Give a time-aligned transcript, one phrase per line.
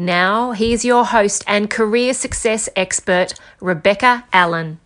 [0.00, 4.78] Now, here's your host and career success expert, Rebecca Allen.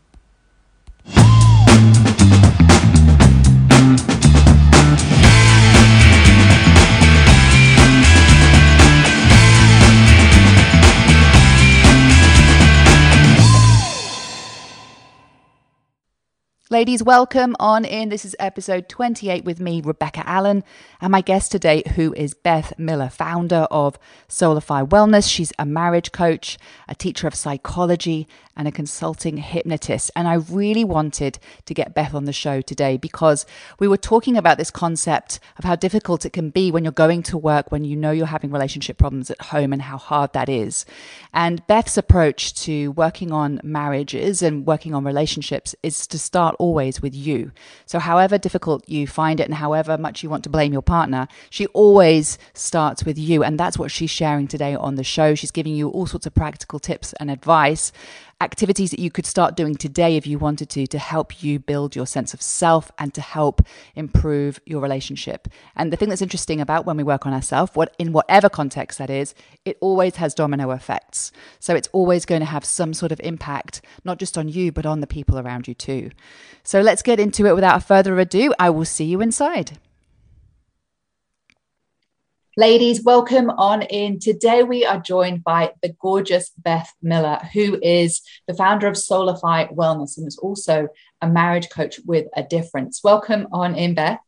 [16.71, 18.09] Ladies, welcome on in.
[18.09, 20.63] This is episode 28 with me, Rebecca Allen,
[21.01, 23.99] and my guest today, who is Beth Miller, founder of
[24.29, 25.29] Soulify Wellness.
[25.29, 26.57] She's a marriage coach,
[26.89, 30.11] a teacher of psychology, and a consulting hypnotist.
[30.15, 33.45] And I really wanted to get Beth on the show today because
[33.79, 37.23] we were talking about this concept of how difficult it can be when you're going
[37.25, 40.49] to work, when you know you're having relationship problems at home, and how hard that
[40.49, 40.85] is.
[41.33, 47.03] And Beth's approach to working on marriages and working on relationships is to start always
[47.03, 47.53] with you.
[47.87, 51.29] So, however difficult you find it and however much you want to blame your partner,
[51.51, 53.43] she always starts with you.
[53.43, 55.35] And that's what she's sharing today on the show.
[55.35, 57.93] She's giving you all sorts of practical tips and advice
[58.43, 61.95] activities that you could start doing today if you wanted to to help you build
[61.95, 63.63] your sense of self and to help
[63.95, 65.49] improve your relationship.
[65.77, 68.99] And the thing that's interesting about when we work on ourselves, what in whatever context
[68.99, 69.35] that is,
[69.65, 71.31] it always has domino effects.
[71.61, 74.87] So it's always going to have some sort of impact not just on you but
[74.87, 76.11] on the people around you too.
[76.65, 78.53] So let's get into it without further ado.
[78.59, 79.79] I will see you inside.
[82.59, 84.19] Ladies, welcome on in.
[84.19, 89.75] Today we are joined by the gorgeous Beth Miller, who is the founder of Soulify
[89.75, 90.89] Wellness and is also
[91.23, 93.01] a marriage coach with a difference.
[93.03, 94.19] Welcome on in, Beth.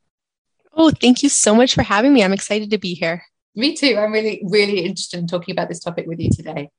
[0.72, 2.24] Oh, thank you so much for having me.
[2.24, 3.22] I'm excited to be here.
[3.54, 3.98] Me too.
[3.98, 6.70] I'm really, really interested in talking about this topic with you today.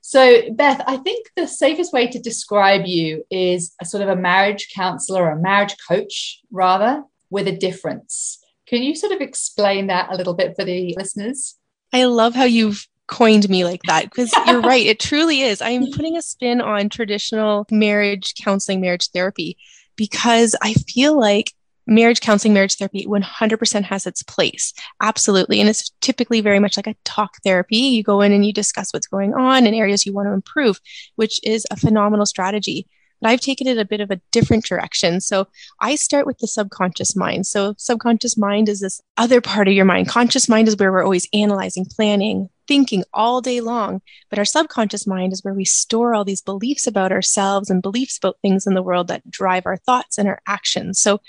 [0.00, 4.16] So, Beth, I think the safest way to describe you is a sort of a
[4.16, 8.39] marriage counselor, or a marriage coach, rather, with a difference.
[8.70, 11.56] Can you sort of explain that a little bit for the listeners?
[11.92, 14.86] I love how you've coined me like that because you're right.
[14.86, 15.60] It truly is.
[15.60, 19.58] I am putting a spin on traditional marriage counseling, marriage therapy,
[19.96, 21.52] because I feel like
[21.84, 24.72] marriage counseling, marriage therapy 100% has its place.
[25.02, 25.58] Absolutely.
[25.58, 27.76] And it's typically very much like a talk therapy.
[27.76, 30.80] You go in and you discuss what's going on and areas you want to improve,
[31.16, 32.86] which is a phenomenal strategy
[33.20, 35.20] but I've taken it a bit of a different direction.
[35.20, 35.48] So
[35.80, 37.46] I start with the subconscious mind.
[37.46, 40.08] So, subconscious mind is this other part of your mind.
[40.08, 44.00] Conscious mind is where we're always analyzing, planning, thinking all day long.
[44.28, 48.16] But our subconscious mind is where we store all these beliefs about ourselves and beliefs
[48.18, 51.00] about things in the world that drive our thoughts and our actions.
[51.00, 51.20] So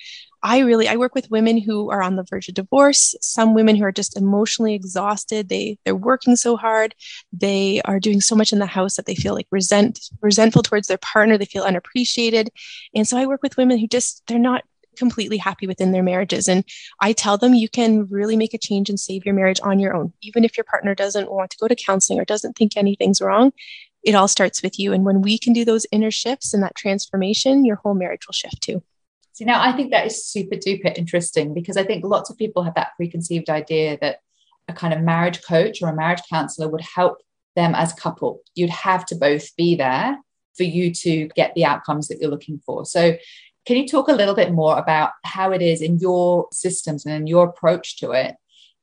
[0.44, 3.76] I really I work with women who are on the verge of divorce, some women
[3.76, 5.50] who are just emotionally exhausted.
[5.50, 6.96] They they're working so hard,
[7.32, 10.88] they are doing so much in the house that they feel like resent resentful towards
[10.88, 12.50] their partner, they feel unappreciated.
[12.96, 14.64] And so I work with women who just they're not
[14.98, 16.66] completely happy within their marriages and
[17.00, 19.96] I tell them you can really make a change and save your marriage on your
[19.96, 20.12] own.
[20.22, 23.54] Even if your partner doesn't want to go to counseling or doesn't think anything's wrong,
[24.04, 26.76] it all starts with you and when we can do those inner shifts and that
[26.76, 28.84] transformation, your whole marriage will shift too.
[29.34, 32.64] See, now I think that is super duper interesting because I think lots of people
[32.64, 34.20] have that preconceived idea that
[34.68, 37.20] a kind of marriage coach or a marriage counselor would help
[37.56, 38.42] them as couple.
[38.56, 40.18] You'd have to both be there
[40.56, 42.86] for you to get the outcomes that you're looking for.
[42.86, 43.18] So,
[43.66, 47.14] can you talk a little bit more about how it is in your systems and
[47.14, 48.36] in your approach to it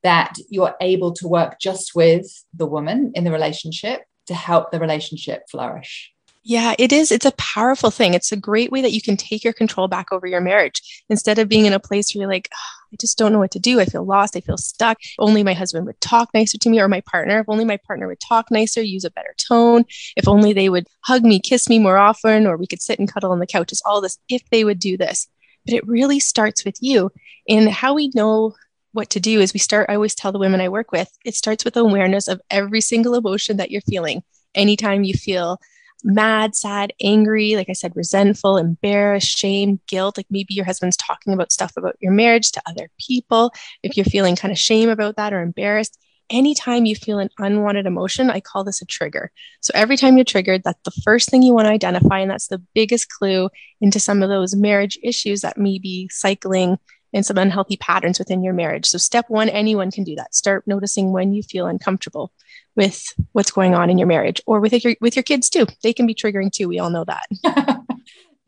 [0.04, 4.78] that you're able to work just with the woman in the relationship to help the
[4.78, 6.12] relationship flourish?
[6.48, 7.12] Yeah, it is.
[7.12, 8.14] It's a powerful thing.
[8.14, 11.38] It's a great way that you can take your control back over your marriage instead
[11.38, 13.58] of being in a place where you're like, oh, I just don't know what to
[13.58, 13.80] do.
[13.80, 14.34] I feel lost.
[14.34, 14.96] I feel stuck.
[15.18, 17.40] Only my husband would talk nicer to me or my partner.
[17.40, 19.84] If only my partner would talk nicer, use a better tone.
[20.16, 23.12] If only they would hug me, kiss me more often, or we could sit and
[23.12, 23.70] cuddle on the couch.
[23.70, 25.28] It's all this if they would do this.
[25.66, 27.10] But it really starts with you.
[27.46, 28.54] And how we know
[28.92, 31.34] what to do is we start, I always tell the women I work with, it
[31.34, 34.22] starts with awareness of every single emotion that you're feeling.
[34.54, 35.60] Anytime you feel
[36.04, 40.16] mad, sad, angry, like I said, resentful, embarrassed, shame, guilt.
[40.16, 43.52] Like maybe your husband's talking about stuff about your marriage to other people.
[43.82, 45.98] If you're feeling kind of shame about that or embarrassed,
[46.30, 49.30] anytime you feel an unwanted emotion, I call this a trigger.
[49.60, 52.20] So every time you're triggered, that's the first thing you want to identify.
[52.20, 53.48] And that's the biggest clue
[53.80, 56.78] into some of those marriage issues that may be cycling
[57.14, 58.86] and some unhealthy patterns within your marriage.
[58.86, 60.34] So, step one, anyone can do that.
[60.34, 62.32] Start noticing when you feel uncomfortable
[62.78, 65.66] with what's going on in your marriage or with your with your kids too.
[65.82, 66.68] They can be triggering too.
[66.68, 67.26] We all know that.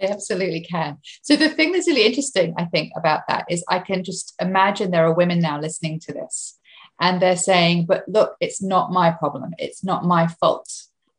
[0.01, 0.97] They absolutely can.
[1.21, 4.91] So the thing that's really interesting, I think, about that is I can just imagine
[4.91, 6.59] there are women now listening to this
[6.99, 9.53] and they're saying, but look, it's not my problem.
[9.59, 10.73] It's not my fault.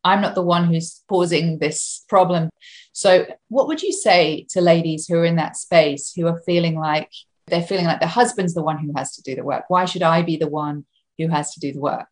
[0.03, 2.49] I'm not the one who's causing this problem.
[2.91, 6.75] So, what would you say to ladies who are in that space who are feeling
[6.75, 7.11] like
[7.45, 9.65] they're feeling like their husband's the one who has to do the work?
[9.67, 10.85] Why should I be the one
[11.19, 12.07] who has to do the work?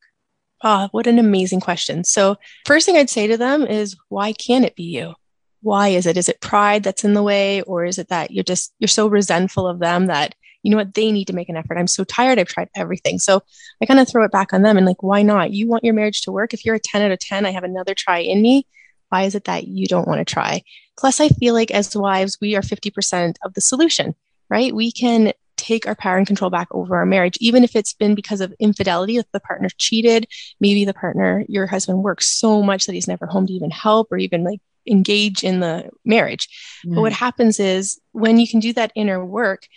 [0.61, 2.03] Ah, oh, what an amazing question.
[2.03, 5.15] So, first thing I'd say to them is, why can't it be you?
[5.61, 6.17] Why is it?
[6.17, 9.07] Is it pride that's in the way, or is it that you're just you're so
[9.07, 11.77] resentful of them that you know what they need to make an effort?
[11.77, 12.39] I'm so tired.
[12.39, 13.19] I've tried everything.
[13.19, 13.41] So
[13.81, 15.51] I kind of throw it back on them and like, why not?
[15.51, 16.53] You want your marriage to work.
[16.53, 18.67] If you're a 10 out of 10, I have another try in me.
[19.09, 20.63] Why is it that you don't want to try?
[20.97, 24.15] Plus, I feel like as wives, we are 50% of the solution,
[24.49, 24.73] right?
[24.75, 28.15] We can take our power and control back over our marriage, even if it's been
[28.15, 30.27] because of infidelity, if the partner cheated,
[30.59, 34.11] maybe the partner, your husband works so much that he's never home to even help
[34.11, 36.47] or even like engage in the marriage.
[36.85, 36.95] Mm.
[36.95, 39.67] But what happens is when you can do that inner work,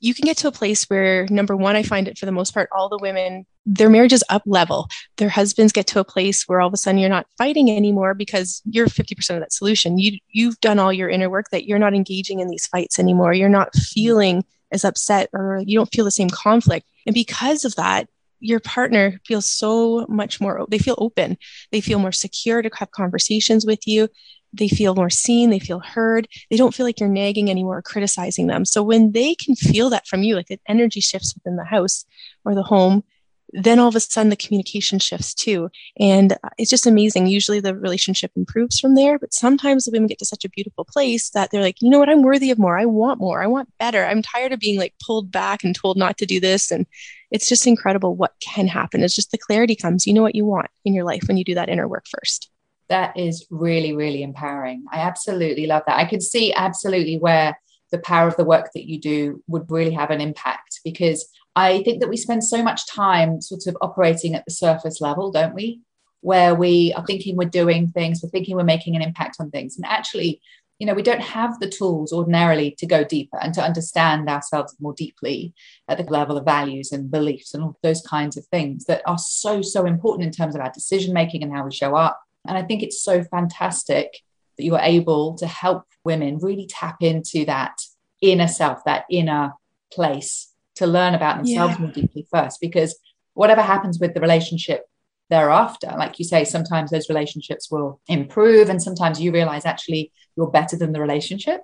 [0.00, 2.54] you can get to a place where number one i find it for the most
[2.54, 4.88] part all the women their marriage is up level.
[5.18, 8.14] Their husbands get to a place where all of a sudden you're not fighting anymore
[8.14, 9.98] because you're 50% of that solution.
[9.98, 13.34] You you've done all your inner work that you're not engaging in these fights anymore.
[13.34, 16.86] You're not feeling as upset or you don't feel the same conflict.
[17.06, 18.08] And because of that
[18.40, 21.36] your partner feels so much more they feel open.
[21.72, 24.08] They feel more secure to have conversations with you
[24.52, 27.82] they feel more seen, they feel heard, they don't feel like you're nagging anymore or
[27.82, 28.64] criticizing them.
[28.64, 32.04] So when they can feel that from you, like the energy shifts within the house
[32.44, 33.04] or the home,
[33.52, 35.70] then all of a sudden the communication shifts too.
[35.98, 37.26] And uh, it's just amazing.
[37.26, 40.84] Usually the relationship improves from there, but sometimes the women get to such a beautiful
[40.84, 42.78] place that they're like, you know what, I'm worthy of more.
[42.78, 43.42] I want more.
[43.42, 44.04] I want better.
[44.04, 46.70] I'm tired of being like pulled back and told not to do this.
[46.70, 46.86] And
[47.30, 49.02] it's just incredible what can happen.
[49.02, 50.06] It's just the clarity comes.
[50.06, 52.50] You know what you want in your life when you do that inner work first
[52.88, 54.84] that is really, really empowering.
[54.92, 55.98] I absolutely love that.
[55.98, 57.58] I can see absolutely where
[57.90, 61.82] the power of the work that you do would really have an impact because I
[61.82, 65.54] think that we spend so much time sort of operating at the surface level, don't
[65.54, 65.80] we?
[66.20, 69.76] Where we are thinking we're doing things, we're thinking we're making an impact on things.
[69.76, 70.40] And actually,
[70.78, 74.76] you know, we don't have the tools ordinarily to go deeper and to understand ourselves
[74.78, 75.52] more deeply
[75.88, 79.18] at the level of values and beliefs and all those kinds of things that are
[79.18, 82.56] so, so important in terms of our decision making and how we show up and
[82.56, 84.18] I think it's so fantastic
[84.56, 87.80] that you are able to help women really tap into that
[88.20, 89.52] inner self, that inner
[89.92, 91.80] place to learn about themselves yeah.
[91.80, 92.60] more deeply first.
[92.60, 92.98] Because
[93.34, 94.84] whatever happens with the relationship
[95.30, 100.50] thereafter, like you say, sometimes those relationships will improve, and sometimes you realize actually you're
[100.50, 101.62] better than the relationship.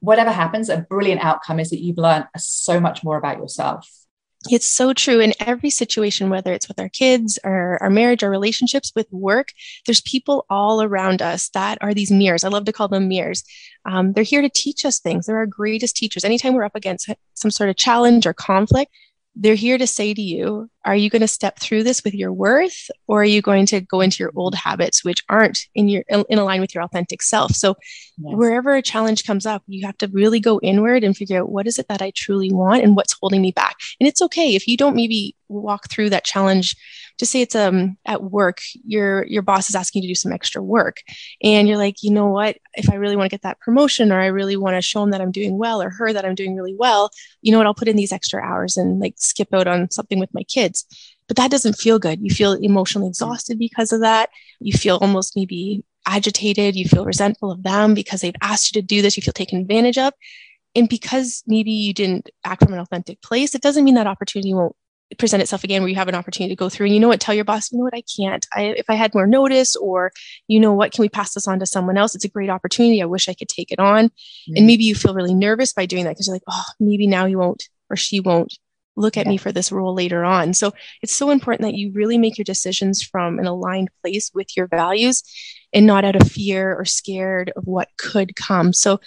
[0.00, 4.05] Whatever happens, a brilliant outcome is that you've learned so much more about yourself
[4.52, 8.30] it's so true in every situation, whether it's with our kids or our marriage or
[8.30, 9.48] relationships with work,
[9.84, 12.44] there's people all around us that are these mirrors.
[12.44, 13.44] I love to call them mirrors.
[13.84, 15.26] Um, they're here to teach us things.
[15.26, 16.24] They're our greatest teachers.
[16.24, 18.92] Anytime we're up against some sort of challenge or conflict,
[19.38, 22.32] they're here to say to you, are you going to step through this with your
[22.32, 24.68] worth or are you going to go into your old mm-hmm.
[24.68, 27.52] habits which aren't in your in line with your authentic self?
[27.52, 27.76] So
[28.16, 28.34] yes.
[28.34, 31.66] wherever a challenge comes up you have to really go inward and figure out what
[31.66, 33.76] is it that i truly want and what's holding me back?
[34.00, 36.74] And it's okay if you don't maybe walk through that challenge
[37.18, 40.32] just say it's um at work your your boss is asking you to do some
[40.32, 40.98] extra work.
[41.42, 42.56] And you're like you know what?
[42.74, 45.10] If i really want to get that promotion or i really want to show them
[45.10, 47.10] that i'm doing well or her that i'm doing really well
[47.46, 47.66] you know what?
[47.68, 50.84] I'll put in these extra hours and like skip out on something with my kids.
[51.28, 52.20] But that doesn't feel good.
[52.20, 54.30] You feel emotionally exhausted because of that.
[54.58, 56.74] You feel almost maybe agitated.
[56.74, 59.16] You feel resentful of them because they've asked you to do this.
[59.16, 60.12] You feel taken advantage of.
[60.74, 64.52] And because maybe you didn't act from an authentic place it doesn't mean that opportunity
[64.52, 64.76] won't
[65.18, 66.86] present itself again where you have an opportunity to go through.
[66.86, 67.20] And you know what?
[67.20, 67.94] Tell your boss you know what?
[67.94, 68.46] I can't.
[68.52, 70.12] I, if i had more notice or
[70.48, 70.92] you know what?
[70.92, 72.14] Can we pass this on to someone else?
[72.14, 73.02] It's a great opportunity.
[73.02, 74.06] I wish i could take it on.
[74.06, 74.56] Mm-hmm.
[74.56, 77.26] and maybe you feel really nervous by doing that because you're like oh maybe now
[77.26, 78.52] he won't or she won't
[78.96, 79.32] look at yeah.
[79.32, 80.54] me for this role later on.
[80.54, 80.72] So
[81.02, 84.66] it's so important that you really make your decisions from an aligned place with your
[84.66, 85.22] values
[85.72, 88.72] and not out of fear or scared of what could come.
[88.72, 89.00] So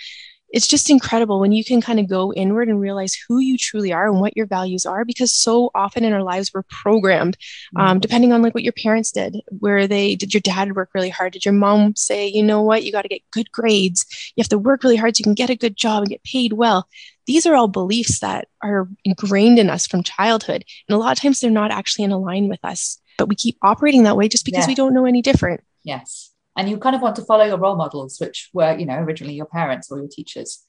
[0.51, 3.93] it's just incredible when you can kind of go inward and realize who you truly
[3.93, 7.37] are and what your values are because so often in our lives we're programmed
[7.75, 7.99] um, mm-hmm.
[7.99, 11.33] depending on like what your parents did where they did your dad work really hard?
[11.33, 12.83] Did your mom say you know what?
[12.83, 14.05] You got to get good grades.
[14.35, 16.23] You have to work really hard so you can get a good job and get
[16.23, 16.87] paid well
[17.27, 21.21] these are all beliefs that are ingrained in us from childhood and a lot of
[21.21, 24.45] times they're not actually in line with us but we keep operating that way just
[24.45, 24.67] because yeah.
[24.67, 25.61] we don't know any different.
[25.83, 26.28] Yes
[26.59, 29.33] and you kind of want to follow your role models which were you know originally
[29.33, 30.63] your parents or your teachers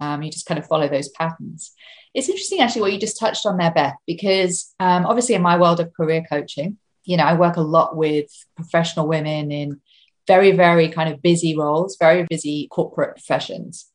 [0.00, 1.72] um, you just kind of follow those patterns
[2.14, 5.58] it's interesting actually what you just touched on there beth because um, obviously in my
[5.58, 9.80] world of career coaching you know i work a lot with professional women in
[10.30, 13.90] very, very kind of busy roles, very busy corporate professions.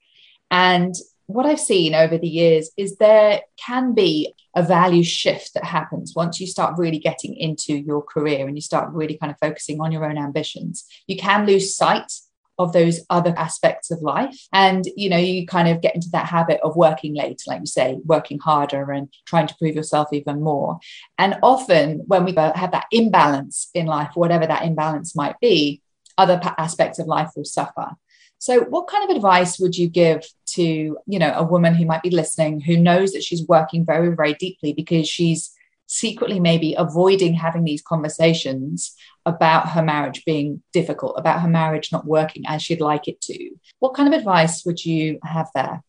[0.51, 0.93] And
[1.27, 6.13] what I've seen over the years is there can be a value shift that happens
[6.15, 9.81] once you start really getting into your career and you start really kind of focusing
[9.81, 10.85] on your own ambitions.
[11.07, 12.11] You can lose sight
[12.57, 14.47] of those other aspects of life.
[14.53, 17.65] And, you know, you kind of get into that habit of working late, like you
[17.65, 20.79] say, working harder and trying to prove yourself even more.
[21.17, 25.81] And often when we uh, have that imbalance in life, whatever that imbalance might be,
[26.17, 27.91] other aspects of life will suffer.
[28.39, 32.03] So, what kind of advice would you give to, you know, a woman who might
[32.03, 35.51] be listening who knows that she's working very, very deeply because she's
[35.87, 42.05] secretly maybe avoiding having these conversations about her marriage being difficult, about her marriage not
[42.05, 43.51] working as she'd like it to?
[43.79, 45.83] What kind of advice would you have there?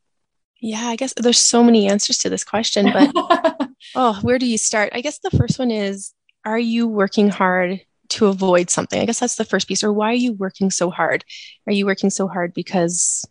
[0.61, 3.11] Yeah, I guess there's so many answers to this question, but
[3.95, 4.91] oh, where do you start?
[4.95, 9.01] I guess the first one is Are you working hard to avoid something.
[9.01, 9.85] I guess that's the first piece.
[9.85, 11.25] Or why are you working so hard?
[11.67, 13.25] Are you working so hard because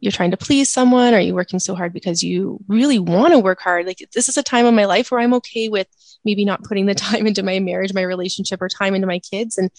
[0.00, 1.14] you're trying to please someone?
[1.14, 3.86] Are you working so hard because you really want to work hard?
[3.86, 5.86] Like, this is a time of my life where I'm okay with
[6.24, 9.58] maybe not putting the time into my marriage, my relationship, or time into my kids.
[9.58, 9.70] And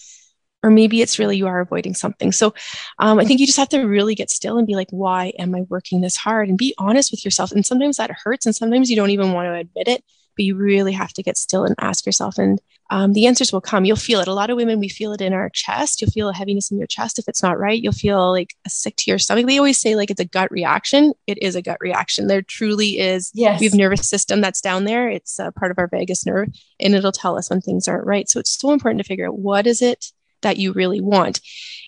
[0.62, 2.32] or maybe it's really you are avoiding something.
[2.32, 2.54] So
[2.98, 5.54] um, I think you just have to really get still and be like, why am
[5.54, 6.48] I working this hard?
[6.48, 7.52] And be honest with yourself.
[7.52, 10.04] And sometimes that hurts, and sometimes you don't even want to admit it
[10.36, 12.38] but you really have to get still and ask yourself.
[12.38, 12.60] And
[12.90, 13.84] um, the answers will come.
[13.84, 14.28] You'll feel it.
[14.28, 16.00] A lot of women, we feel it in our chest.
[16.00, 17.82] You'll feel a heaviness in your chest if it's not right.
[17.82, 19.46] You'll feel like a sick to your stomach.
[19.46, 21.14] They always say like it's a gut reaction.
[21.26, 22.26] It is a gut reaction.
[22.26, 23.30] There truly is.
[23.34, 23.60] Yes.
[23.60, 25.08] We have nervous system that's down there.
[25.08, 26.48] It's a part of our vagus nerve,
[26.78, 28.28] and it'll tell us when things aren't right.
[28.28, 30.12] So it's so important to figure out what is it
[30.42, 31.40] that you really want,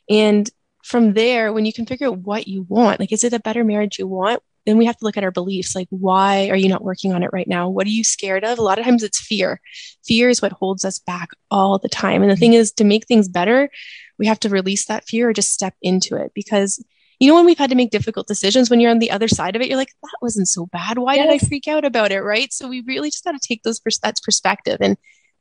[0.08, 0.48] and
[0.82, 3.64] from there, when you can figure out what you want, like is it a better
[3.64, 4.40] marriage you want?
[4.66, 7.22] Then we have to look at our beliefs like why are you not working on
[7.22, 7.68] it right now?
[7.68, 8.58] What are you scared of?
[8.58, 9.60] A lot of times it's fear.
[10.04, 12.22] Fear is what holds us back all the time.
[12.22, 12.60] And the thing mm-hmm.
[12.60, 13.70] is to make things better
[14.18, 16.32] we have to release that fear or just step into it.
[16.34, 16.82] Because
[17.20, 19.56] you know when we've had to make difficult decisions when you're on the other side
[19.56, 20.98] of it you're like that wasn't so bad.
[20.98, 21.26] Why yes.
[21.26, 22.20] did i freak out about it?
[22.20, 22.52] Right?
[22.52, 24.78] So we really just got to take those pers- that's perspective.
[24.80, 24.96] And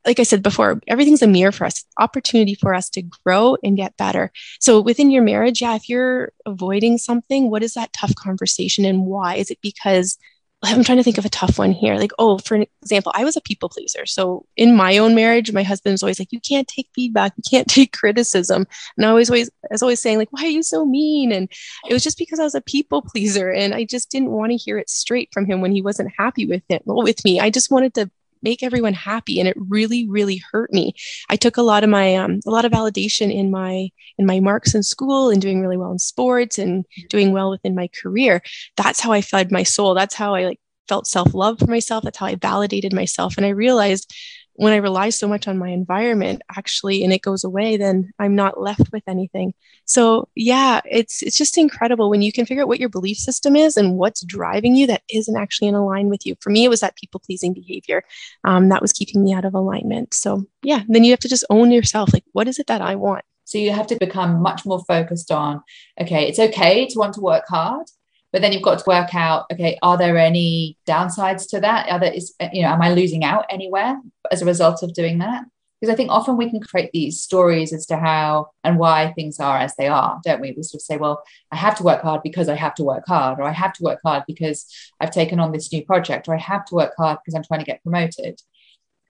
[0.06, 3.76] like I said before, everything's a mirror for us, opportunity for us to grow and
[3.76, 4.30] get better.
[4.60, 9.06] So within your marriage, yeah, if you're avoiding something, what is that tough conversation and
[9.06, 9.34] why?
[9.34, 10.16] Is it because
[10.62, 11.96] I'm trying to think of a tough one here.
[11.96, 14.06] Like, oh, for example, I was a people pleaser.
[14.06, 17.68] So in my own marriage, my husband's always like, you can't take feedback, you can't
[17.68, 18.66] take criticism.
[18.96, 21.30] And I was always, I was always saying, like, why are you so mean?
[21.30, 21.50] And
[21.88, 24.56] it was just because I was a people pleaser and I just didn't want to
[24.56, 27.38] hear it straight from him when he wasn't happy with it with me.
[27.38, 28.10] I just wanted to
[28.42, 30.94] make everyone happy and it really really hurt me.
[31.28, 34.40] I took a lot of my um, a lot of validation in my in my
[34.40, 38.42] marks in school and doing really well in sports and doing well within my career.
[38.76, 39.94] That's how i fed my soul.
[39.94, 42.04] That's how i like felt self-love for myself.
[42.04, 43.36] That's how i validated myself.
[43.36, 44.12] And i realized
[44.56, 48.34] when I rely so much on my environment actually and it goes away, then I'm
[48.34, 49.54] not left with anything.
[49.84, 53.54] So yeah, it's it's just incredible when you can figure out what your belief system
[53.54, 56.36] is and what's driving you that isn't actually in alignment with you.
[56.40, 58.02] For me, it was that people pleasing behavior
[58.44, 60.14] um, that was keeping me out of alignment.
[60.14, 62.12] So yeah, then you have to just own yourself.
[62.12, 63.24] Like, what is it that I want?
[63.44, 65.62] So you have to become much more focused on,
[66.00, 67.86] okay, it's okay to want to work hard,
[68.32, 71.98] but then you've got to work out okay are there any downsides to that are
[71.98, 73.98] there is you know am i losing out anywhere
[74.30, 75.44] as a result of doing that
[75.80, 79.38] because i think often we can create these stories as to how and why things
[79.38, 82.02] are as they are don't we we sort of say well i have to work
[82.02, 84.66] hard because i have to work hard or i have to work hard because
[85.00, 87.60] i've taken on this new project or i have to work hard because i'm trying
[87.60, 88.40] to get promoted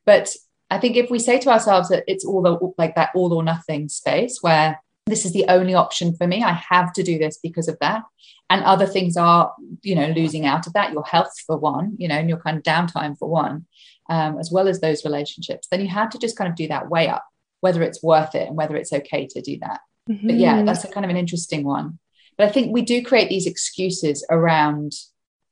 [0.05, 0.35] but
[0.71, 3.43] i think if we say to ourselves that it's all the, like that all or
[3.43, 6.43] nothing space where this is the only option for me.
[6.43, 8.03] I have to do this because of that.
[8.51, 12.09] And other things are, you know, losing out of that, your health for one, you
[12.09, 13.67] know, and your kind of downtime for one,
[14.09, 15.69] um, as well as those relationships.
[15.71, 17.25] Then you have to just kind of do that weigh up,
[17.61, 19.81] whether it's worth it and whether it's okay to do that.
[20.09, 20.27] Mm-hmm.
[20.27, 21.99] But yeah, that's a kind of an interesting one.
[22.39, 24.93] But I think we do create these excuses around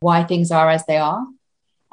[0.01, 1.25] why things are as they are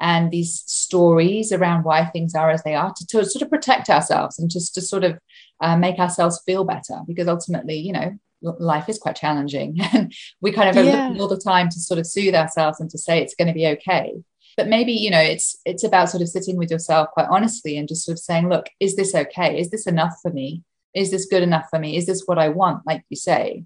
[0.02, 3.88] and these stories around why things are as they are to, to sort of protect
[3.88, 5.18] ourselves and just to sort of
[5.60, 10.52] uh, make ourselves feel better because ultimately you know life is quite challenging and we
[10.52, 11.14] kind of yeah.
[11.18, 13.66] all the time to sort of soothe ourselves and to say it's going to be
[13.66, 14.12] okay
[14.56, 17.88] but maybe you know it's it's about sort of sitting with yourself quite honestly and
[17.88, 19.58] just sort of saying look is this okay?
[19.58, 20.62] Is this enough for me?
[20.94, 21.96] Is this good enough for me?
[21.96, 22.86] Is this what i want?
[22.86, 23.64] Like you say.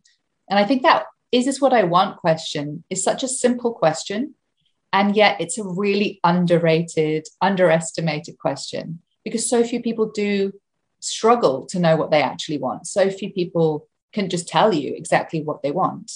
[0.48, 2.18] And i think that is this what i want?
[2.18, 4.34] question is such a simple question
[4.92, 10.52] and yet it's a really underrated underestimated question because so few people do
[11.00, 12.86] struggle to know what they actually want.
[12.86, 16.10] So few people can just tell you exactly what they want.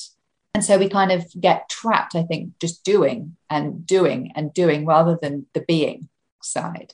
[0.61, 4.85] And so we kind of get trapped, I think, just doing and doing and doing
[4.85, 6.11] rather than the being
[6.43, 6.93] side.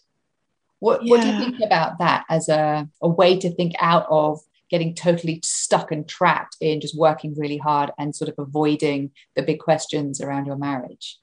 [0.79, 1.11] What, yeah.
[1.11, 4.39] what do you think about that as a, a way to think out of
[4.71, 9.43] getting totally stuck and trapped in just working really hard and sort of avoiding the
[9.43, 11.19] big questions around your marriage?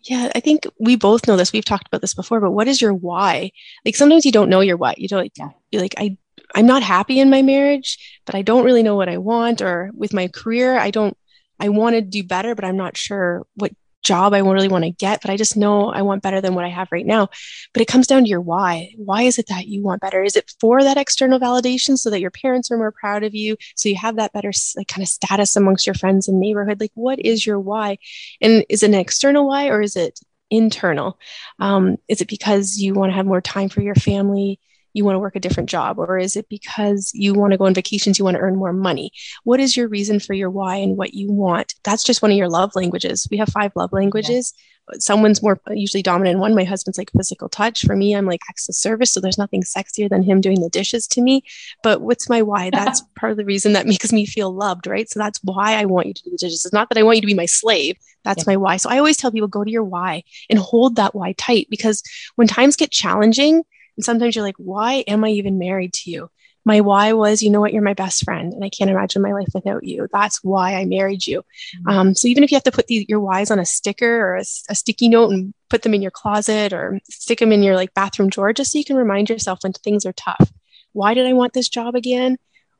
[0.00, 1.52] Yeah, I think we both know this.
[1.52, 3.52] We've talked about this before, but what is your why?
[3.84, 4.96] Like sometimes you don't know your why.
[4.98, 5.50] You don't like, yeah.
[5.70, 6.16] you're like, I
[6.56, 9.92] I'm not happy in my marriage, but I don't really know what I want or
[9.94, 11.16] with my career, I don't
[11.60, 13.72] I want to do better, but I'm not sure what
[14.02, 16.64] job I really want to get, but I just know I want better than what
[16.64, 17.28] I have right now.
[17.74, 18.90] But it comes down to your why.
[18.96, 20.22] Why is it that you want better?
[20.22, 23.56] Is it for that external validation so that your parents are more proud of you?
[23.76, 26.80] So you have that better like kind of status amongst your friends and neighborhood?
[26.80, 27.98] Like, what is your why?
[28.40, 30.18] And is it an external why or is it
[30.50, 31.18] internal?
[31.58, 34.60] Um, is it because you want to have more time for your family?
[34.98, 35.98] You want to work a different job?
[35.98, 38.72] Or is it because you want to go on vacations, you want to earn more
[38.72, 39.12] money?
[39.44, 41.74] What is your reason for your why and what you want?
[41.84, 43.26] That's just one of your love languages.
[43.30, 44.52] We have five love languages.
[44.56, 44.64] Yeah.
[44.98, 46.54] Someone's more usually dominant in one.
[46.54, 47.82] My husband's like physical touch.
[47.82, 49.12] For me, I'm like acts of service.
[49.12, 51.44] So there's nothing sexier than him doing the dishes to me.
[51.82, 52.70] But what's my why?
[52.72, 55.08] That's part of the reason that makes me feel loved, right?
[55.08, 56.64] So that's why I want you to do the dishes.
[56.64, 57.96] It's not that I want you to be my slave.
[58.24, 58.52] That's yeah.
[58.52, 58.76] my why.
[58.78, 62.02] So I always tell people go to your why and hold that why tight because
[62.36, 63.64] when times get challenging,
[63.98, 66.30] and sometimes you're like, why am I even married to you?
[66.64, 69.32] My why was, you know what, you're my best friend, and I can't imagine my
[69.32, 70.06] life without you.
[70.12, 71.40] That's why I married you.
[71.40, 71.88] Mm-hmm.
[71.88, 74.36] Um, so even if you have to put the, your whys on a sticker or
[74.36, 77.74] a, a sticky note and put them in your closet or stick them in your
[77.74, 80.52] like bathroom drawer, just so you can remind yourself when things are tough.
[80.92, 82.38] Why did I want this job again?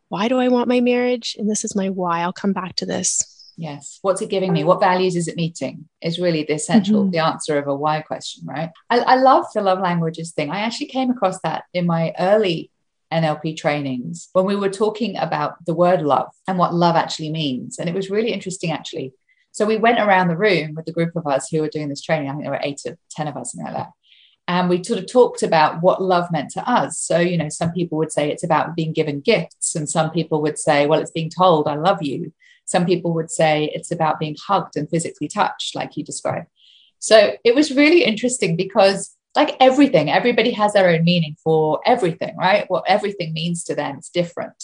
[0.09, 1.35] Why do I want my marriage?
[1.37, 2.21] And this is my why.
[2.21, 3.38] I'll come back to this.
[3.59, 3.99] Yes.
[4.03, 4.63] What's it giving me?
[4.63, 5.89] What values is it meeting?
[6.01, 7.11] Is really the essential, mm-hmm.
[7.11, 8.71] the answer of a why question, right?
[8.89, 10.51] I, I love the love languages thing.
[10.51, 12.71] I actually came across that in my early
[13.13, 17.81] NLP trainings when we were talking about the word love and what love actually means.
[17.81, 19.13] And it was really interesting, actually.
[19.51, 22.03] So we went around the room with the group of us who were doing this
[22.03, 22.29] training.
[22.29, 23.91] I think there were eight or 10 of us, something like that.
[24.47, 26.99] And we sort of talked about what love meant to us.
[27.01, 30.41] So, you know, some people would say it's about being given gifts, and some people
[30.43, 32.33] would say, well, it's being told, I love you.
[32.69, 36.49] Some people would say it's about being hugged and physically touched, like you described.
[36.99, 42.37] So it was really interesting because, like everything, everybody has their own meaning for everything,
[42.37, 42.67] right?
[42.69, 44.63] What everything means to them is different.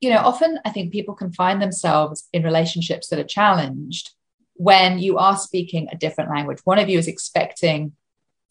[0.00, 4.12] You know, often I think people can find themselves in relationships that are challenged
[4.54, 6.60] when you are speaking a different language.
[6.62, 7.94] One of you is expecting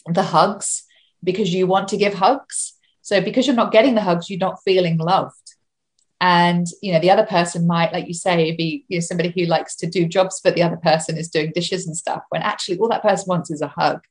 [0.06, 0.84] the hugs
[1.24, 2.74] because you want to give hugs.
[3.02, 5.43] So because you're not getting the hugs, you're not feeling loved
[6.24, 9.46] and you know the other person might like you say be you know somebody who
[9.46, 12.78] likes to do jobs but the other person is doing dishes and stuff when actually
[12.78, 14.02] all that person wants is a hug.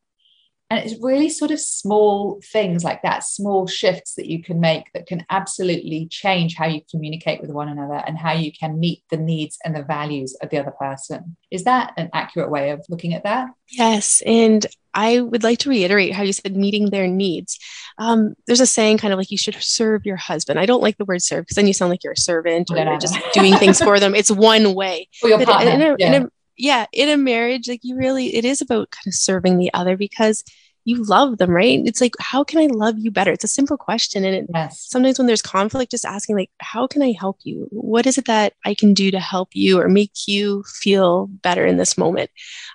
[0.69, 4.91] And it's really sort of small things like that small shifts that you can make
[4.95, 9.03] that can absolutely change how you communicate with one another and how you can meet
[9.11, 11.37] the needs and the values of the other person.
[11.51, 13.51] Is that an accurate way of looking at that?
[13.71, 14.65] Yes and
[14.95, 17.59] I would like to reiterate how you said meeting their needs.
[17.99, 20.59] Um, there's a saying kind of like you should serve your husband.
[20.59, 22.77] I don't like the word serve because then you sound like you're a servant or
[22.77, 24.15] you're just doing things for them.
[24.15, 25.09] It's one way.
[25.23, 26.15] but in, a, yeah.
[26.15, 29.59] In a, yeah, in a marriage, like you really, it is about kind of serving
[29.59, 30.45] the other because
[30.85, 31.81] you love them, right?
[31.85, 33.31] It's like, how can I love you better?
[33.31, 34.25] It's a simple question.
[34.25, 34.81] And it, yes.
[34.81, 37.69] sometimes when there's conflict, just asking, like, how can I help you?
[37.71, 41.65] What is it that I can do to help you or make you feel better
[41.65, 42.31] in this moment?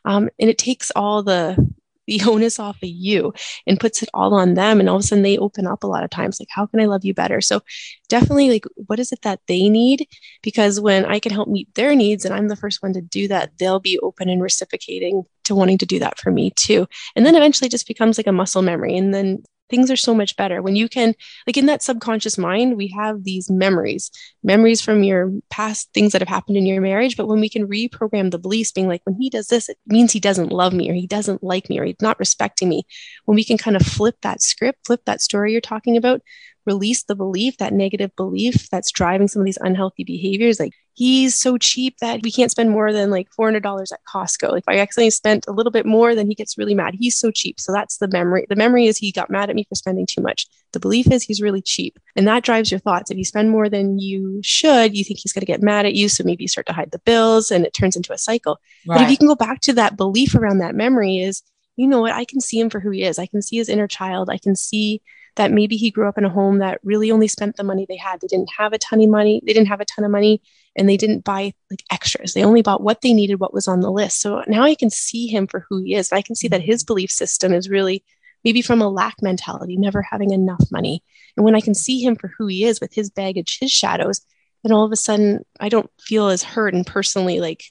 [0.06, 1.58] Um, and it takes all the
[2.08, 3.34] the onus off of you
[3.66, 4.80] and puts it all on them.
[4.80, 6.80] And all of a sudden they open up a lot of times like how can
[6.80, 7.42] i love you better?
[7.42, 7.62] So
[8.10, 10.08] definitely like what is it that they need?
[10.42, 13.28] Because when i can help meet their needs and i'm the first one to do
[13.28, 16.88] that they'll be open and reciprocating to wanting to do that for me too.
[17.16, 18.96] And then eventually just becomes like a muscle memory.
[18.98, 20.62] And then things are so much better.
[20.62, 21.14] When you can
[21.46, 24.12] like in that subconscious mind we have these memories
[24.44, 27.68] memories from your past things that have happened in your marriage but when we can
[27.68, 30.90] reprogram the beliefs being like when he does this it means he doesn't love me
[30.90, 32.84] or he doesn't like me or he's not respecting me.
[33.26, 36.22] When we can kind of flip that script flip that story you're talking about
[36.68, 40.60] release the belief, that negative belief that's driving some of these unhealthy behaviors.
[40.60, 44.58] Like he's so cheap that we can't spend more than like $400 at Costco.
[44.58, 46.96] If I accidentally spent a little bit more, then he gets really mad.
[47.00, 47.60] He's so cheap.
[47.60, 48.46] So that's the memory.
[48.50, 50.46] The memory is he got mad at me for spending too much.
[50.74, 51.98] The belief is he's really cheap.
[52.16, 53.10] And that drives your thoughts.
[53.10, 55.96] If you spend more than you should, you think he's going to get mad at
[55.96, 56.10] you.
[56.10, 58.60] So maybe you start to hide the bills and it turns into a cycle.
[58.86, 58.98] Right.
[58.98, 61.44] But if you can go back to that belief around that memory is,
[61.78, 63.20] you know what, I can see him for who he is.
[63.20, 64.30] I can see his inner child.
[64.30, 65.02] I can see
[65.38, 67.98] that maybe he grew up in a home that really only spent the money they
[67.98, 68.22] had.
[68.22, 69.42] They didn't have a ton of money.
[69.46, 70.42] They didn't have a ton of money
[70.76, 72.34] and they didn't buy like extras.
[72.34, 74.22] They only bought what they needed, what was on the list.
[74.22, 76.12] So now I can see him for who he is.
[76.12, 78.04] I can see that his belief system is really
[78.44, 81.04] maybe from a lack mentality, never having enough money.
[81.36, 84.22] And when I can see him for who he is with his baggage, his shadows,
[84.64, 87.64] then all of a sudden I don't feel as hurt and personally like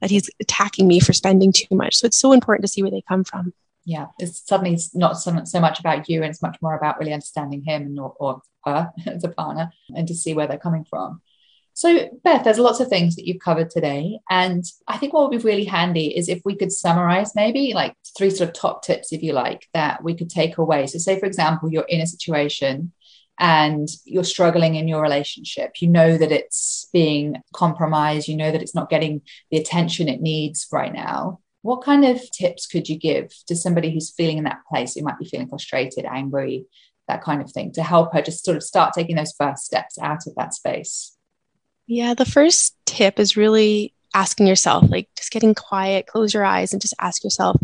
[0.00, 1.96] that he's attacking me for spending too much.
[1.96, 3.52] So it's so important to see where they come from.
[3.90, 7.12] Yeah, it's suddenly not so, so much about you and it's much more about really
[7.12, 10.84] understanding him and or, or her as a partner and to see where they're coming
[10.88, 11.20] from.
[11.72, 14.20] So, Beth, there's lots of things that you've covered today.
[14.28, 17.96] And I think what would be really handy is if we could summarize maybe like
[18.16, 20.86] three sort of top tips, if you like, that we could take away.
[20.86, 22.92] So, say, for example, you're in a situation
[23.38, 25.80] and you're struggling in your relationship.
[25.80, 30.20] You know that it's being compromised, you know that it's not getting the attention it
[30.20, 31.40] needs right now.
[31.62, 35.02] What kind of tips could you give to somebody who's feeling in that place, who
[35.02, 36.64] might be feeling frustrated, angry,
[37.06, 39.98] that kind of thing, to help her just sort of start taking those first steps
[39.98, 41.16] out of that space?
[41.86, 46.72] Yeah, the first tip is really asking yourself, like just getting quiet, close your eyes,
[46.72, 47.56] and just ask yourself,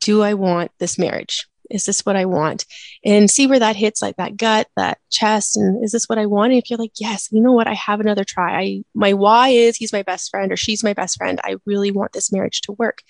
[0.00, 1.46] do I want this marriage?
[1.70, 2.66] Is this what I want?
[3.04, 6.26] And see where that hits, like that gut, that chest, and is this what I
[6.26, 6.52] want?
[6.52, 8.58] And if you're like, yes, you know what, I have another try.
[8.58, 11.40] I my why is he's my best friend or she's my best friend.
[11.44, 13.02] I really want this marriage to work.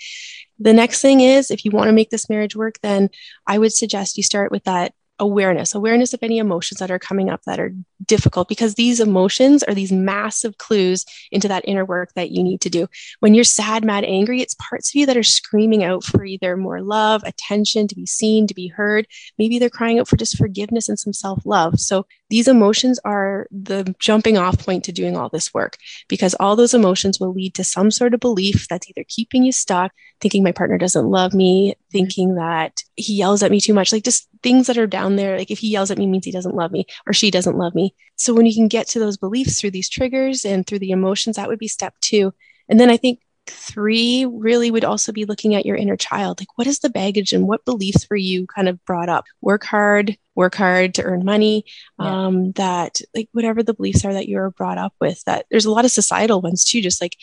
[0.58, 3.08] The next thing is, if you want to make this marriage work, then
[3.46, 7.30] I would suggest you start with that awareness, awareness of any emotions that are coming
[7.30, 12.12] up that are difficult because these emotions are these massive clues into that inner work
[12.14, 12.88] that you need to do.
[13.20, 16.56] When you're sad, mad, angry, it's parts of you that are screaming out for either
[16.56, 19.06] more love, attention, to be seen, to be heard.
[19.38, 21.80] Maybe they're crying out for just forgiveness and some self love.
[21.80, 25.76] So these emotions are the jumping off point to doing all this work
[26.08, 29.52] because all those emotions will lead to some sort of belief that's either keeping you
[29.52, 33.92] stuck, thinking my partner doesn't love me, thinking that he yells at me too much,
[33.92, 35.36] like just things that are down there.
[35.38, 37.74] Like if he yells at me means he doesn't love me or she doesn't love
[37.74, 37.89] me.
[38.16, 41.36] So when you can get to those beliefs through these triggers and through the emotions,
[41.36, 42.32] that would be step two.
[42.68, 46.40] And then I think three really would also be looking at your inner child.
[46.40, 49.24] Like what is the baggage and what beliefs were you kind of brought up?
[49.40, 51.64] Work hard, work hard to earn money.
[51.98, 52.26] Yeah.
[52.26, 55.64] Um, that like whatever the beliefs are that you were brought up with, that there's
[55.64, 57.16] a lot of societal ones too, just like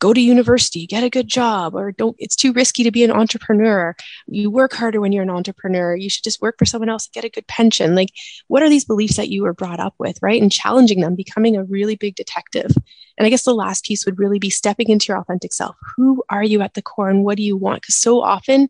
[0.00, 3.12] go to university, get a good job, or don't, it's too risky to be an
[3.12, 3.94] entrepreneur.
[4.26, 5.94] You work harder when you're an entrepreneur.
[5.94, 7.94] You should just work for someone else and get a good pension.
[7.94, 8.08] Like,
[8.48, 10.40] what are these beliefs that you were brought up with, right?
[10.40, 12.72] And challenging them, becoming a really big detective.
[13.18, 15.76] And I guess the last piece would really be stepping into your authentic self.
[15.96, 17.82] Who are you at the core and what do you want?
[17.82, 18.68] Because so often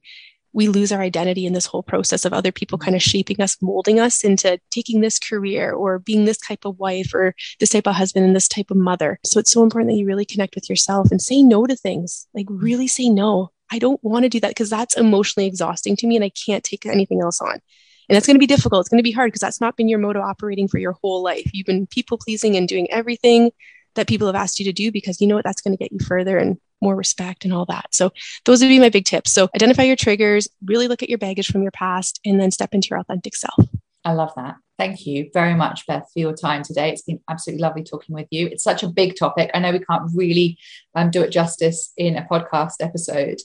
[0.52, 2.86] we lose our identity in this whole process of other people mm-hmm.
[2.86, 6.78] kind of shaping us, molding us into taking this career or being this type of
[6.78, 9.18] wife or this type of husband and this type of mother.
[9.24, 12.26] So it's so important that you really connect with yourself and say no to things.
[12.34, 12.64] Like, mm-hmm.
[12.64, 13.50] really say no.
[13.72, 16.64] I don't want to do that because that's emotionally exhausting to me and I can't
[16.64, 17.60] take anything else on.
[18.08, 18.80] And it's going to be difficult.
[18.80, 20.96] It's going to be hard because that's not been your mode of operating for your
[21.00, 21.48] whole life.
[21.52, 23.52] You've been people pleasing and doing everything
[23.94, 25.92] that people have asked you to do because you know what that's going to get
[25.92, 27.86] you further and more respect and all that.
[27.92, 28.12] So
[28.44, 29.32] those would be my big tips.
[29.32, 32.74] So identify your triggers, really look at your baggage from your past, and then step
[32.74, 33.66] into your authentic self.
[34.04, 34.56] I love that.
[34.78, 36.90] Thank you very much, Beth, for your time today.
[36.90, 38.46] It's been absolutely lovely talking with you.
[38.46, 39.50] It's such a big topic.
[39.52, 40.56] I know we can't really
[40.94, 43.40] um, do it justice in a podcast episode,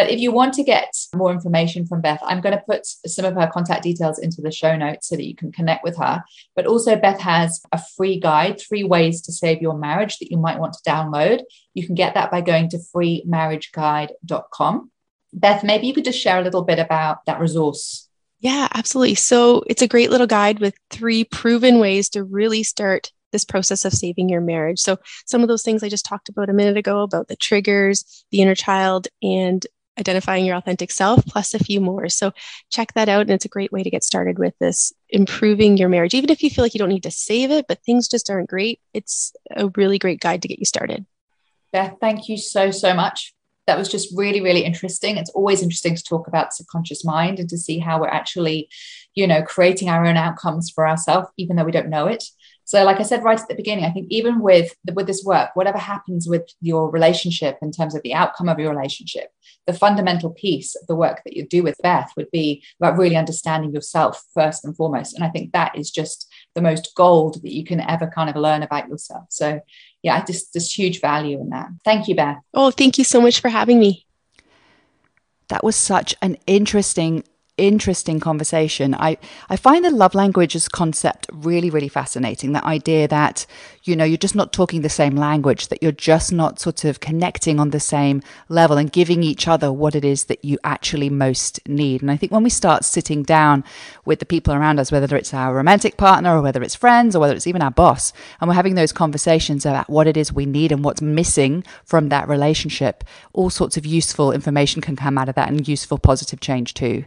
[0.00, 3.26] but if you want to get more information from Beth, I'm going to put some
[3.26, 6.24] of her contact details into the show notes so that you can connect with her.
[6.56, 10.38] But also, Beth has a free guide, three ways to save your marriage that you
[10.38, 11.42] might want to download.
[11.74, 14.90] You can get that by going to freemarriageguide.com.
[15.34, 18.08] Beth, maybe you could just share a little bit about that resource.
[18.38, 19.16] Yeah, absolutely.
[19.16, 23.84] So it's a great little guide with three proven ways to really start this process
[23.84, 24.78] of saving your marriage.
[24.78, 28.24] So, some of those things I just talked about a minute ago about the triggers,
[28.30, 29.66] the inner child, and
[30.00, 32.08] identifying your authentic self, plus a few more.
[32.08, 32.32] So
[32.70, 33.22] check that out.
[33.22, 36.14] And it's a great way to get started with this improving your marriage.
[36.14, 38.50] Even if you feel like you don't need to save it, but things just aren't
[38.50, 41.06] great, it's a really great guide to get you started.
[41.72, 43.34] Beth, thank you so, so much.
[43.66, 45.16] That was just really, really interesting.
[45.16, 48.68] It's always interesting to talk about subconscious mind and to see how we're actually,
[49.14, 52.24] you know, creating our own outcomes for ourselves, even though we don't know it.
[52.70, 55.50] So, like I said right at the beginning, I think even with with this work,
[55.54, 59.30] whatever happens with your relationship in terms of the outcome of your relationship,
[59.66, 63.16] the fundamental piece of the work that you do with Beth would be about really
[63.16, 65.16] understanding yourself first and foremost.
[65.16, 68.36] And I think that is just the most gold that you can ever kind of
[68.36, 69.24] learn about yourself.
[69.30, 69.60] So,
[70.04, 71.70] yeah, I just there's huge value in that.
[71.84, 72.38] Thank you, Beth.
[72.54, 74.06] Oh, thank you so much for having me.
[75.48, 77.24] That was such an interesting
[77.60, 78.94] interesting conversation.
[78.94, 79.18] I,
[79.48, 82.52] I find the love languages concept really, really fascinating.
[82.52, 83.46] That idea that,
[83.84, 87.00] you know, you're just not talking the same language, that you're just not sort of
[87.00, 91.10] connecting on the same level and giving each other what it is that you actually
[91.10, 92.02] most need.
[92.02, 93.64] And I think when we start sitting down
[94.04, 97.20] with the people around us, whether it's our romantic partner or whether it's friends or
[97.20, 100.46] whether it's even our boss, and we're having those conversations about what it is we
[100.46, 105.28] need and what's missing from that relationship, all sorts of useful information can come out
[105.28, 107.04] of that and useful positive change too.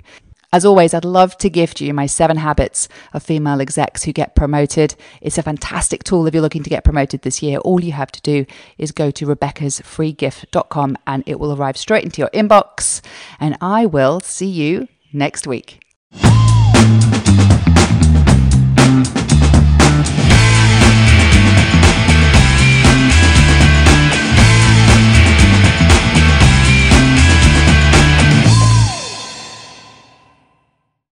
[0.53, 4.35] As always, I'd love to gift you my seven habits of female execs who get
[4.35, 4.93] promoted.
[5.19, 7.57] It's a fantastic tool if you're looking to get promoted this year.
[7.57, 8.45] All you have to do
[8.77, 13.01] is go to rebeccasfreegift.com and it will arrive straight into your inbox.
[13.39, 15.79] And I will see you next week.